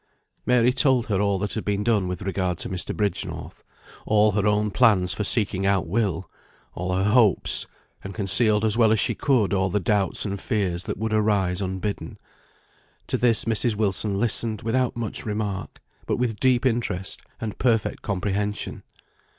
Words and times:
Mary 0.47 0.73
told 0.73 1.05
her 1.05 1.21
all 1.21 1.37
that 1.37 1.53
had 1.53 1.63
been 1.63 1.83
done 1.83 2.07
with 2.07 2.23
regard 2.23 2.57
to 2.57 2.67
Mr. 2.69 2.91
Bridgenorth; 2.91 3.63
all 4.07 4.31
her 4.31 4.47
own 4.47 4.71
plans 4.71 5.13
for 5.13 5.23
seeking 5.23 5.63
out 5.63 5.85
Will; 5.85 6.27
all 6.73 6.95
her 6.97 7.11
hopes; 7.11 7.67
and 8.03 8.15
concealed 8.15 8.65
as 8.65 8.75
well 8.75 8.91
as 8.91 8.99
she 8.99 9.13
could 9.13 9.53
all 9.53 9.69
the 9.69 9.79
doubts 9.79 10.25
and 10.25 10.41
fears 10.41 10.85
that 10.85 10.97
would 10.97 11.13
arise 11.13 11.61
unbidden. 11.61 12.17
To 13.09 13.17
this 13.19 13.45
Mrs. 13.45 13.75
Wilson 13.75 14.17
listened 14.17 14.63
without 14.63 14.95
much 14.97 15.23
remark, 15.23 15.79
but 16.07 16.17
with 16.17 16.39
deep 16.39 16.65
interest 16.65 17.21
and 17.39 17.59
perfect 17.59 18.01
comprehension. 18.01 18.81